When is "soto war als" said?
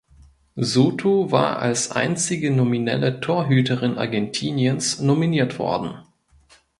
0.55-1.91